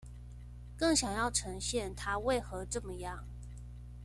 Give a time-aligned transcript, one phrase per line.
[0.75, 3.19] 更想要呈現他為何這麼樣